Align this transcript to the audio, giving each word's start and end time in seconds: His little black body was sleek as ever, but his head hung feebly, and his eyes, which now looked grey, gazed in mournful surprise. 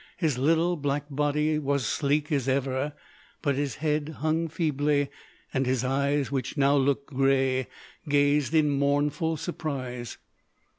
His 0.17 0.39
little 0.39 0.77
black 0.77 1.05
body 1.11 1.59
was 1.59 1.85
sleek 1.85 2.31
as 2.31 2.47
ever, 2.47 2.93
but 3.43 3.53
his 3.53 3.75
head 3.75 4.09
hung 4.17 4.47
feebly, 4.47 5.09
and 5.53 5.67
his 5.67 5.83
eyes, 5.83 6.31
which 6.31 6.57
now 6.57 6.75
looked 6.75 7.13
grey, 7.13 7.67
gazed 8.09 8.55
in 8.55 8.71
mournful 8.71 9.37
surprise. 9.37 10.17